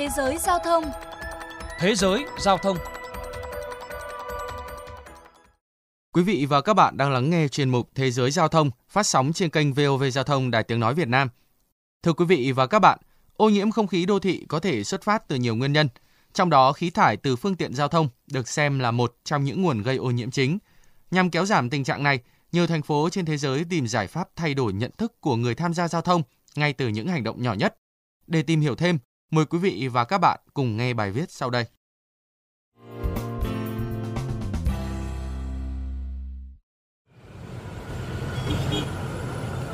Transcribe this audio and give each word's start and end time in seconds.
Thế 0.00 0.08
giới 0.16 0.38
giao 0.38 0.58
thông 0.58 0.84
Thế 1.78 1.94
giới 1.94 2.24
giao 2.38 2.58
thông 2.58 2.76
Quý 6.12 6.22
vị 6.22 6.46
và 6.48 6.60
các 6.60 6.74
bạn 6.74 6.96
đang 6.96 7.12
lắng 7.12 7.30
nghe 7.30 7.48
chuyên 7.48 7.68
mục 7.68 7.90
Thế 7.94 8.10
giới 8.10 8.30
giao 8.30 8.48
thông 8.48 8.70
phát 8.88 9.06
sóng 9.06 9.32
trên 9.32 9.50
kênh 9.50 9.72
VOV 9.72 10.04
Giao 10.12 10.24
thông 10.24 10.50
Đài 10.50 10.62
Tiếng 10.62 10.80
Nói 10.80 10.94
Việt 10.94 11.08
Nam. 11.08 11.28
Thưa 12.02 12.12
quý 12.12 12.24
vị 12.24 12.52
và 12.52 12.66
các 12.66 12.78
bạn, 12.78 12.98
ô 13.36 13.48
nhiễm 13.48 13.70
không 13.70 13.86
khí 13.86 14.06
đô 14.06 14.18
thị 14.18 14.44
có 14.48 14.60
thể 14.60 14.84
xuất 14.84 15.02
phát 15.02 15.28
từ 15.28 15.36
nhiều 15.36 15.56
nguyên 15.56 15.72
nhân, 15.72 15.88
trong 16.32 16.50
đó 16.50 16.72
khí 16.72 16.90
thải 16.90 17.16
từ 17.16 17.36
phương 17.36 17.56
tiện 17.56 17.74
giao 17.74 17.88
thông 17.88 18.08
được 18.26 18.48
xem 18.48 18.78
là 18.78 18.90
một 18.90 19.16
trong 19.24 19.44
những 19.44 19.62
nguồn 19.62 19.82
gây 19.82 19.96
ô 19.96 20.10
nhiễm 20.10 20.30
chính. 20.30 20.58
Nhằm 21.10 21.30
kéo 21.30 21.44
giảm 21.44 21.70
tình 21.70 21.84
trạng 21.84 22.02
này, 22.02 22.20
nhiều 22.52 22.66
thành 22.66 22.82
phố 22.82 23.08
trên 23.12 23.24
thế 23.24 23.36
giới 23.36 23.64
tìm 23.70 23.86
giải 23.86 24.06
pháp 24.06 24.28
thay 24.36 24.54
đổi 24.54 24.72
nhận 24.72 24.90
thức 24.98 25.20
của 25.20 25.36
người 25.36 25.54
tham 25.54 25.74
gia 25.74 25.88
giao 25.88 26.02
thông 26.02 26.22
ngay 26.56 26.72
từ 26.72 26.88
những 26.88 27.08
hành 27.08 27.24
động 27.24 27.42
nhỏ 27.42 27.54
nhất. 27.54 27.76
Để 28.26 28.42
tìm 28.42 28.60
hiểu 28.60 28.74
thêm, 28.74 28.98
mời 29.30 29.44
quý 29.44 29.58
vị 29.58 29.88
và 29.88 30.04
các 30.04 30.18
bạn 30.18 30.40
cùng 30.54 30.76
nghe 30.76 30.94
bài 30.94 31.10
viết 31.10 31.30
sau 31.30 31.50
đây. 31.50 31.64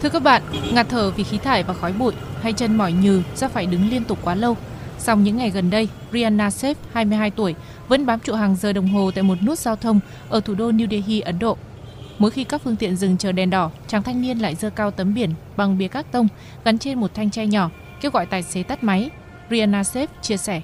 Thưa 0.00 0.08
các 0.08 0.22
bạn, 0.22 0.42
ngạt 0.72 0.86
thở 0.88 1.10
vì 1.10 1.24
khí 1.24 1.38
thải 1.38 1.62
và 1.62 1.74
khói 1.74 1.92
bụi 1.92 2.12
hay 2.42 2.52
chân 2.52 2.76
mỏi 2.76 2.92
nhừ 2.92 3.22
do 3.36 3.48
phải 3.48 3.66
đứng 3.66 3.90
liên 3.90 4.04
tục 4.04 4.18
quá 4.22 4.34
lâu. 4.34 4.56
Sau 4.98 5.16
những 5.16 5.36
ngày 5.36 5.50
gần 5.50 5.70
đây, 5.70 5.88
Rihanna 6.12 6.50
Seth, 6.50 6.80
22 6.92 7.30
tuổi, 7.30 7.54
vẫn 7.88 8.06
bám 8.06 8.20
trụ 8.20 8.34
hàng 8.34 8.56
giờ 8.56 8.72
đồng 8.72 8.88
hồ 8.88 9.10
tại 9.14 9.22
một 9.22 9.42
nút 9.42 9.58
giao 9.58 9.76
thông 9.76 10.00
ở 10.28 10.40
thủ 10.40 10.54
đô 10.54 10.70
New 10.70 10.90
Delhi, 10.90 11.20
Ấn 11.20 11.38
Độ. 11.38 11.56
Mỗi 12.18 12.30
khi 12.30 12.44
các 12.44 12.62
phương 12.64 12.76
tiện 12.76 12.96
dừng 12.96 13.16
chờ 13.16 13.32
đèn 13.32 13.50
đỏ, 13.50 13.70
chàng 13.86 14.02
thanh 14.02 14.22
niên 14.22 14.38
lại 14.38 14.54
dơ 14.54 14.70
cao 14.70 14.90
tấm 14.90 15.14
biển 15.14 15.30
bằng 15.56 15.78
bìa 15.78 15.88
các 15.88 16.12
tông 16.12 16.28
gắn 16.64 16.78
trên 16.78 17.00
một 17.00 17.14
thanh 17.14 17.30
tre 17.30 17.46
nhỏ, 17.46 17.70
kêu 18.00 18.10
gọi 18.10 18.26
tài 18.26 18.42
xế 18.42 18.62
tắt 18.62 18.84
máy. 18.84 19.10
Rihanna 19.50 19.84
Seth 19.84 20.10
chia 20.22 20.36
sẻ. 20.36 20.62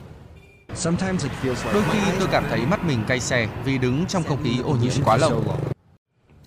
Đôi 1.73 1.83
khi 1.93 1.98
tôi 2.19 2.29
cảm 2.33 2.45
thấy 2.51 2.61
mắt 2.67 2.84
mình 2.84 2.98
cay 3.06 3.20
xè 3.20 3.48
vì 3.65 3.79
đứng 3.79 4.06
trong 4.06 4.23
không 4.23 4.43
khí 4.45 4.51
ô 4.65 4.77
nhiễm 4.83 4.93
quá 5.05 5.17
lâu. 5.17 5.43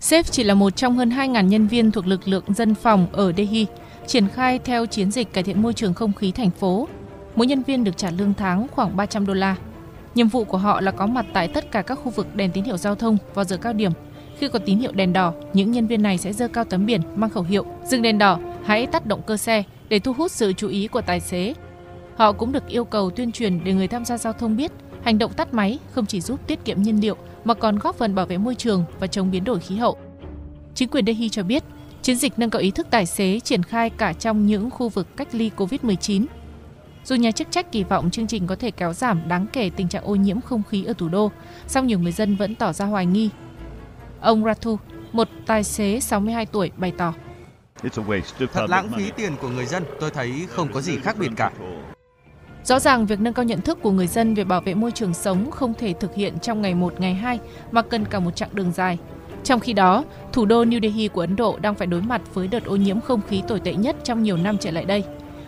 SAFE 0.00 0.22
chỉ 0.22 0.44
là 0.44 0.54
một 0.54 0.76
trong 0.76 0.96
hơn 0.96 1.10
2.000 1.10 1.46
nhân 1.46 1.66
viên 1.66 1.90
thuộc 1.90 2.06
lực 2.06 2.28
lượng 2.28 2.44
dân 2.54 2.74
phòng 2.74 3.06
ở 3.12 3.32
Delhi, 3.36 3.66
triển 4.06 4.28
khai 4.28 4.58
theo 4.58 4.86
chiến 4.86 5.10
dịch 5.10 5.32
cải 5.32 5.44
thiện 5.44 5.62
môi 5.62 5.72
trường 5.72 5.94
không 5.94 6.12
khí 6.12 6.32
thành 6.32 6.50
phố. 6.50 6.88
Mỗi 7.34 7.46
nhân 7.46 7.62
viên 7.62 7.84
được 7.84 7.96
trả 7.96 8.10
lương 8.10 8.34
tháng 8.34 8.66
khoảng 8.68 8.96
300 8.96 9.26
đô 9.26 9.34
la. 9.34 9.56
Nhiệm 10.14 10.28
vụ 10.28 10.44
của 10.44 10.58
họ 10.58 10.80
là 10.80 10.90
có 10.90 11.06
mặt 11.06 11.26
tại 11.32 11.48
tất 11.48 11.72
cả 11.72 11.82
các 11.82 11.94
khu 11.94 12.10
vực 12.10 12.34
đèn 12.34 12.52
tín 12.52 12.64
hiệu 12.64 12.76
giao 12.76 12.94
thông 12.94 13.18
vào 13.34 13.44
giờ 13.44 13.56
cao 13.56 13.72
điểm. 13.72 13.92
Khi 14.38 14.48
có 14.48 14.58
tín 14.58 14.78
hiệu 14.78 14.92
đèn 14.92 15.12
đỏ, 15.12 15.32
những 15.52 15.72
nhân 15.72 15.86
viên 15.86 16.02
này 16.02 16.18
sẽ 16.18 16.32
dơ 16.32 16.48
cao 16.48 16.64
tấm 16.64 16.86
biển 16.86 17.00
mang 17.14 17.30
khẩu 17.30 17.42
hiệu 17.42 17.66
dừng 17.84 18.02
đèn 18.02 18.18
đỏ, 18.18 18.38
hãy 18.64 18.86
tắt 18.86 19.06
động 19.06 19.22
cơ 19.26 19.36
xe 19.36 19.62
để 19.88 19.98
thu 19.98 20.12
hút 20.12 20.30
sự 20.30 20.52
chú 20.52 20.68
ý 20.68 20.88
của 20.88 21.00
tài 21.00 21.20
xế. 21.20 21.54
Họ 22.16 22.32
cũng 22.32 22.52
được 22.52 22.66
yêu 22.68 22.84
cầu 22.84 23.10
tuyên 23.10 23.32
truyền 23.32 23.64
để 23.64 23.72
người 23.72 23.88
tham 23.88 24.04
gia 24.04 24.18
giao 24.18 24.32
thông 24.32 24.56
biết 24.56 24.72
hành 25.02 25.18
động 25.18 25.32
tắt 25.32 25.54
máy 25.54 25.78
không 25.92 26.06
chỉ 26.06 26.20
giúp 26.20 26.40
tiết 26.46 26.64
kiệm 26.64 26.82
nhiên 26.82 27.00
liệu 27.00 27.16
mà 27.44 27.54
còn 27.54 27.78
góp 27.78 27.96
phần 27.96 28.14
bảo 28.14 28.26
vệ 28.26 28.38
môi 28.38 28.54
trường 28.54 28.84
và 29.00 29.06
chống 29.06 29.30
biến 29.30 29.44
đổi 29.44 29.60
khí 29.60 29.76
hậu. 29.76 29.96
Chính 30.74 30.88
quyền 30.88 31.06
Delhi 31.06 31.28
cho 31.28 31.42
biết, 31.42 31.62
chiến 32.02 32.16
dịch 32.16 32.38
nâng 32.38 32.50
cao 32.50 32.60
ý 32.62 32.70
thức 32.70 32.86
tài 32.90 33.06
xế 33.06 33.40
triển 33.40 33.62
khai 33.62 33.90
cả 33.90 34.12
trong 34.12 34.46
những 34.46 34.70
khu 34.70 34.88
vực 34.88 35.16
cách 35.16 35.28
ly 35.32 35.50
COVID-19. 35.56 36.26
Dù 37.04 37.14
nhà 37.14 37.30
chức 37.30 37.50
trách 37.50 37.72
kỳ 37.72 37.84
vọng 37.84 38.10
chương 38.10 38.26
trình 38.26 38.46
có 38.46 38.56
thể 38.56 38.70
kéo 38.70 38.92
giảm 38.92 39.28
đáng 39.28 39.46
kể 39.52 39.70
tình 39.76 39.88
trạng 39.88 40.04
ô 40.04 40.14
nhiễm 40.14 40.40
không 40.40 40.62
khí 40.62 40.84
ở 40.84 40.92
thủ 40.92 41.08
đô, 41.08 41.30
song 41.66 41.86
nhiều 41.86 41.98
người 41.98 42.12
dân 42.12 42.36
vẫn 42.36 42.54
tỏ 42.54 42.72
ra 42.72 42.84
hoài 42.84 43.06
nghi. 43.06 43.30
Ông 44.20 44.44
Ratu, 44.44 44.78
một 45.12 45.28
tài 45.46 45.64
xế 45.64 46.00
62 46.00 46.46
tuổi, 46.46 46.70
bày 46.76 46.92
tỏ. 46.98 47.14
Thật 48.52 48.66
lãng 48.68 48.90
phí 48.96 49.10
tiền 49.16 49.32
của 49.40 49.48
người 49.48 49.66
dân, 49.66 49.84
tôi 50.00 50.10
thấy 50.10 50.46
không 50.48 50.72
có 50.72 50.80
gì 50.80 50.96
khác 50.96 51.16
biệt 51.18 51.30
cả. 51.36 51.50
Rõ 52.66 52.78
ràng 52.78 53.06
việc 53.06 53.20
nâng 53.20 53.34
cao 53.34 53.44
nhận 53.44 53.60
thức 53.60 53.78
của 53.82 53.90
người 53.90 54.06
dân 54.06 54.34
về 54.34 54.44
bảo 54.44 54.60
vệ 54.60 54.74
môi 54.74 54.90
trường 54.90 55.14
sống 55.14 55.50
không 55.50 55.74
thể 55.74 55.94
thực 56.00 56.14
hiện 56.14 56.38
trong 56.38 56.62
ngày 56.62 56.74
1, 56.74 57.00
ngày 57.00 57.14
2 57.14 57.38
mà 57.70 57.82
cần 57.82 58.04
cả 58.04 58.20
một 58.20 58.36
chặng 58.36 58.48
đường 58.52 58.72
dài. 58.72 58.98
Trong 59.44 59.60
khi 59.60 59.72
đó, 59.72 60.04
thủ 60.32 60.44
đô 60.44 60.64
New 60.64 60.80
Delhi 60.82 61.08
của 61.08 61.20
Ấn 61.20 61.36
Độ 61.36 61.58
đang 61.60 61.74
phải 61.74 61.86
đối 61.86 62.02
mặt 62.02 62.22
với 62.34 62.48
đợt 62.48 62.64
ô 62.64 62.76
nhiễm 62.76 63.00
không 63.00 63.20
khí 63.28 63.42
tồi 63.48 63.60
tệ 63.60 63.74
nhất 63.74 63.96
trong 64.04 64.22
nhiều 64.22 64.36
năm 64.36 64.58
trở 64.58 64.70
lại 64.70 64.84
đây. 64.84 65.04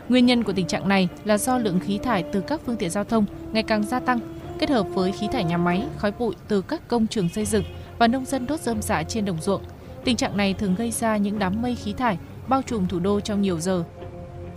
Nguyên 0.09 0.27
nhân 0.27 0.45
của 0.45 0.53
tình 0.53 0.67
trạng 0.67 0.89
này 0.89 1.09
là 1.25 1.39
do 1.39 1.59
lượng 1.59 1.81
khí 1.81 1.99
thải 1.99 2.23
từ 2.33 2.41
các 2.41 2.61
phương 2.67 2.77
tiện 2.77 2.91
giao 2.91 3.05
thông 3.05 3.25
ngày 3.53 3.62
càng 3.62 3.83
gia 3.83 4.01
tăng, 4.01 4.19
kết 4.59 4.71
hợp 4.71 4.87
với 4.95 5.12
khí 5.12 5.28
thải 5.33 5.45
nhà 5.45 5.57
máy, 5.57 5.83
khói 5.97 6.12
bụi 6.19 6.34
từ 6.49 6.61
các 6.61 6.89
công 6.89 7.07
trường 7.07 7.28
xây 7.28 7.45
dựng 7.45 7.65
và 7.99 8.09
nông 8.09 8.25
dân 8.25 8.47
đốt 8.47 8.61
rơm 8.61 8.83
rạ 8.83 8.99
dạ 8.99 9.03
trên 9.03 9.25
đồng 9.25 9.41
ruộng. 9.41 9.62
Tình 10.05 10.17
trạng 10.17 10.37
này 10.37 10.55
thường 10.55 10.75
gây 10.75 10.91
ra 10.91 11.17
những 11.17 11.39
đám 11.39 11.62
mây 11.62 11.75
khí 11.75 11.93
thải 11.93 12.19
bao 12.49 12.62
trùm 12.62 12.87
thủ 12.87 12.99
đô 12.99 13.21
trong 13.21 13.43
nhiều 13.43 13.61
giờ, 13.61 13.84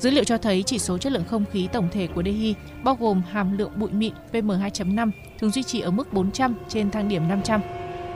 Dữ 0.02 0.10
liệu 0.10 0.24
cho 0.24 0.38
thấy 0.38 0.64
chỉ 0.64 0.80
số 0.80 0.98
chất 0.98 1.12
lượng 1.12 1.24
không 1.28 1.46
khí 1.52 1.68
tổng 1.74 1.90
thể 1.92 2.08
của 2.08 2.24
Delhi 2.24 2.56
bao 2.84 2.98
gồm 3.00 3.22
hàm 3.32 3.58
lượng 3.58 3.72
bụi 3.76 3.92
mịn 3.92 4.14
PM2.5 4.32 5.12
thường 5.40 5.52
duy 5.52 5.64
trì 5.64 5.80
ở 5.80 5.92
mức 5.92 6.14
400 6.14 6.56
trên 6.70 6.92
thang 6.92 7.10
điểm 7.10 7.28
500. 7.28 7.62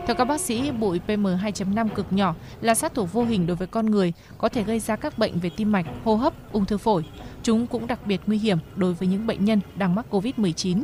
Theo 0.08 0.16
các 0.16 0.26
bác 0.26 0.42
sĩ, 0.42 0.72
bụi 0.72 1.00
PM2.5 1.08 1.90
cực 1.90 2.14
nhỏ 2.14 2.36
là 2.62 2.76
sát 2.76 2.94
thủ 2.94 3.06
vô 3.06 3.24
hình 3.24 3.48
đối 3.48 3.58
với 3.58 3.68
con 3.68 3.86
người, 3.86 4.14
có 4.38 4.50
thể 4.50 4.64
gây 4.64 4.80
ra 4.80 4.96
các 4.96 5.18
bệnh 5.18 5.40
về 5.40 5.50
tim 5.58 5.72
mạch, 5.72 5.86
hô 6.04 6.16
hấp, 6.16 6.52
ung 6.52 6.66
thư 6.66 6.78
phổi. 6.78 7.06
Chúng 7.44 7.68
cũng 7.68 7.88
đặc 7.88 8.08
biệt 8.08 8.22
nguy 8.28 8.38
hiểm 8.38 8.58
đối 8.76 8.94
với 8.94 9.08
những 9.08 9.28
bệnh 9.28 9.46
nhân 9.46 9.60
đang 9.76 9.96
mắc 9.96 10.06
COVID-19. 10.12 10.84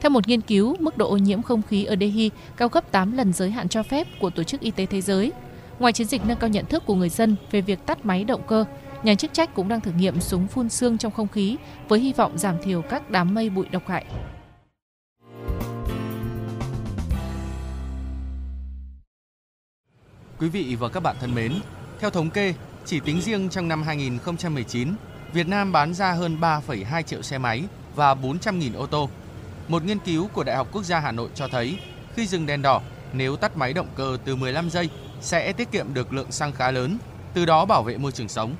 Theo 0.00 0.10
một 0.10 0.28
nghiên 0.28 0.40
cứu, 0.40 0.76
mức 0.80 0.96
độ 0.96 1.10
ô 1.10 1.16
nhiễm 1.16 1.42
không 1.42 1.62
khí 1.62 1.84
ở 1.84 1.96
Delhi 2.00 2.30
cao 2.56 2.68
gấp 2.68 2.92
8 2.92 3.12
lần 3.12 3.32
giới 3.32 3.50
hạn 3.50 3.68
cho 3.68 3.82
phép 3.82 4.06
của 4.20 4.30
Tổ 4.30 4.42
chức 4.42 4.60
Y 4.60 4.70
tế 4.70 4.86
Thế 4.86 5.00
giới. 5.00 5.32
Ngoài 5.78 5.92
chiến 5.92 6.06
dịch 6.06 6.26
nâng 6.26 6.38
cao 6.38 6.50
nhận 6.50 6.66
thức 6.66 6.82
của 6.86 6.94
người 6.94 7.08
dân 7.08 7.36
về 7.50 7.60
việc 7.60 7.86
tắt 7.86 8.06
máy 8.06 8.24
động 8.24 8.42
cơ, 8.46 8.64
nhà 9.06 9.14
chức 9.14 9.32
trách 9.32 9.54
cũng 9.54 9.68
đang 9.68 9.80
thử 9.80 9.92
nghiệm 9.92 10.20
súng 10.20 10.46
phun 10.46 10.68
sương 10.68 10.98
trong 10.98 11.12
không 11.12 11.28
khí 11.28 11.56
với 11.88 12.00
hy 12.00 12.12
vọng 12.12 12.38
giảm 12.38 12.62
thiểu 12.62 12.82
các 12.82 13.10
đám 13.10 13.34
mây 13.34 13.50
bụi 13.50 13.66
độc 13.70 13.88
hại. 13.88 14.06
Quý 20.38 20.48
vị 20.48 20.76
và 20.80 20.88
các 20.88 21.00
bạn 21.00 21.16
thân 21.20 21.34
mến, 21.34 21.52
theo 22.00 22.10
thống 22.10 22.30
kê, 22.30 22.54
chỉ 22.84 23.00
tính 23.00 23.20
riêng 23.20 23.48
trong 23.48 23.68
năm 23.68 23.82
2019, 23.82 24.94
Việt 25.32 25.48
Nam 25.48 25.72
bán 25.72 25.94
ra 25.94 26.12
hơn 26.12 26.36
3,2 26.40 27.02
triệu 27.02 27.22
xe 27.22 27.38
máy 27.38 27.64
và 27.94 28.14
400.000 28.14 28.76
ô 28.76 28.86
tô. 28.86 29.08
Một 29.68 29.84
nghiên 29.84 29.98
cứu 29.98 30.28
của 30.32 30.44
Đại 30.44 30.56
học 30.56 30.68
Quốc 30.72 30.82
gia 30.82 31.00
Hà 31.00 31.12
Nội 31.12 31.28
cho 31.34 31.48
thấy, 31.48 31.78
khi 32.14 32.26
dừng 32.26 32.46
đèn 32.46 32.62
đỏ, 32.62 32.80
nếu 33.12 33.36
tắt 33.36 33.56
máy 33.56 33.72
động 33.72 33.88
cơ 33.94 34.18
từ 34.24 34.36
15 34.36 34.70
giây 34.70 34.90
sẽ 35.20 35.52
tiết 35.52 35.72
kiệm 35.72 35.94
được 35.94 36.12
lượng 36.12 36.32
xăng 36.32 36.52
khá 36.52 36.70
lớn, 36.70 36.98
từ 37.34 37.46
đó 37.46 37.64
bảo 37.64 37.82
vệ 37.82 37.98
môi 37.98 38.12
trường 38.12 38.28
sống. 38.28 38.54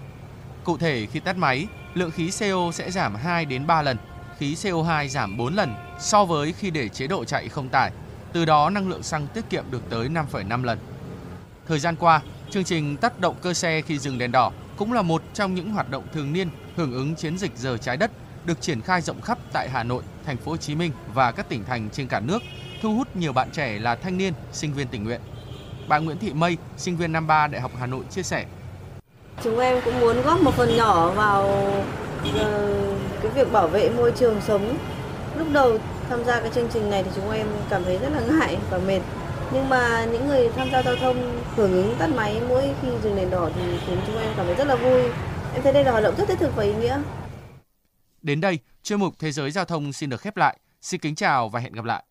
Cụ 0.67 0.77
thể 0.77 1.07
khi 1.13 1.21
tắt 1.21 1.37
máy, 1.39 1.67
lượng 1.95 2.11
khí 2.11 2.31
CO 2.41 2.71
sẽ 2.73 2.91
giảm 2.91 3.15
2 3.15 3.45
đến 3.45 3.67
3 3.67 3.83
lần, 3.83 3.97
khí 4.39 4.55
CO2 4.55 5.09
giảm 5.09 5.37
4 5.37 5.55
lần 5.55 5.75
so 6.01 6.25
với 6.25 6.53
khi 6.53 6.71
để 6.71 6.89
chế 6.89 7.07
độ 7.07 7.25
chạy 7.25 7.49
không 7.49 7.69
tải. 7.69 7.91
Từ 8.33 8.45
đó 8.45 8.71
năng 8.71 8.89
lượng 8.89 9.03
xăng 9.03 9.27
tiết 9.27 9.51
kiệm 9.51 9.65
được 9.71 9.83
tới 9.91 10.09
5,5 10.09 10.65
lần. 10.65 10.79
Thời 11.69 11.79
gian 11.79 11.97
qua, 11.97 12.21
chương 12.51 12.65
trình 12.65 12.97
tắt 12.97 13.21
động 13.21 13.37
cơ 13.43 13.55
xe 13.55 13.81
khi 13.81 13.99
dừng 13.99 14.19
đèn 14.19 14.33
đỏ 14.33 14.53
cũng 14.77 14.93
là 14.93 15.03
một 15.03 15.23
trong 15.35 15.55
những 15.55 15.71
hoạt 15.71 15.91
động 15.91 16.05
thường 16.13 16.33
niên 16.33 16.49
hưởng 16.77 16.93
ứng 16.93 17.15
chiến 17.15 17.39
dịch 17.39 17.53
giờ 17.57 17.77
trái 17.77 17.97
đất 17.97 18.11
được 18.45 18.61
triển 18.61 18.81
khai 18.81 19.01
rộng 19.01 19.21
khắp 19.21 19.39
tại 19.53 19.69
Hà 19.71 19.83
Nội, 19.83 20.03
thành 20.25 20.37
phố 20.37 20.51
Hồ 20.51 20.57
Chí 20.57 20.75
Minh 20.75 20.93
và 21.15 21.33
các 21.33 21.49
tỉnh 21.49 21.65
thành 21.65 21.91
trên 21.91 22.09
cả 22.09 22.21
nước, 22.21 22.43
thu 22.83 22.95
hút 22.95 23.17
nhiều 23.17 23.33
bạn 23.33 23.51
trẻ 23.53 23.79
là 23.79 23.95
thanh 23.95 24.19
niên, 24.19 24.33
sinh 24.53 24.73
viên 24.73 24.89
tình 24.89 25.05
nguyện. 25.05 25.21
Bà 25.89 25.99
Nguyễn 25.99 26.19
Thị 26.19 26.33
Mây, 26.33 26.57
sinh 26.77 26.97
viên 26.97 27.13
năm 27.13 27.27
3 27.27 27.47
Đại 27.47 27.61
học 27.61 27.73
Hà 27.79 27.87
Nội 27.87 28.05
chia 28.11 28.23
sẻ. 28.23 28.45
Chúng 29.43 29.59
em 29.59 29.81
cũng 29.85 30.01
muốn 30.01 30.23
góp 30.23 30.41
một 30.41 30.55
phần 30.55 30.77
nhỏ 30.77 31.11
vào 31.11 31.43
ờ, 32.39 32.75
cái 33.23 33.31
việc 33.35 33.53
bảo 33.53 33.69
vệ 33.69 33.91
môi 33.91 34.13
trường 34.13 34.41
sống. 34.41 34.79
Lúc 35.39 35.49
đầu 35.53 35.79
tham 36.09 36.25
gia 36.25 36.41
cái 36.41 36.51
chương 36.55 36.69
trình 36.73 36.91
này 36.91 37.03
thì 37.03 37.11
chúng 37.15 37.31
em 37.31 37.47
cảm 37.71 37.85
thấy 37.85 37.99
rất 37.99 38.09
là 38.13 38.21
ngại 38.21 38.59
và 38.71 38.79
mệt. 38.79 39.01
Nhưng 39.53 39.69
mà 39.69 40.05
những 40.05 40.29
người 40.29 40.49
tham 40.57 40.69
gia 40.73 40.83
giao 40.83 40.97
thông 40.97 41.41
hưởng 41.57 41.73
ứng 41.73 41.95
tắt 41.99 42.11
máy 42.17 42.41
mỗi 42.49 42.75
khi 42.83 42.89
dừng 43.03 43.17
đèn 43.17 43.31
đỏ 43.31 43.51
thì 43.55 43.63
khiến 43.87 43.99
chúng 44.07 44.19
em 44.19 44.33
cảm 44.37 44.47
thấy 44.47 44.55
rất 44.55 44.67
là 44.67 44.77
vui. 44.77 45.03
Em 45.55 45.63
thấy 45.63 45.73
đây 45.73 45.85
là 45.85 45.91
hoạt 45.91 46.05
động 46.05 46.15
rất 46.19 46.29
thiết 46.29 46.39
thực 46.39 46.57
và 46.57 46.63
ý 46.63 46.75
nghĩa. 46.75 46.99
Đến 48.23 48.41
đây, 48.41 48.59
chuyên 48.83 49.01
mục 49.01 49.15
Thế 49.19 49.33
giới 49.33 49.51
giao 49.51 49.65
thông 49.65 49.93
xin 49.93 50.11
được 50.11 50.21
khép 50.21 50.37
lại. 50.37 50.59
Xin 50.83 51.01
kính 51.01 51.15
chào 51.15 51.49
và 51.49 51.61
hẹn 51.61 51.73
gặp 51.73 51.85
lại. 51.85 52.05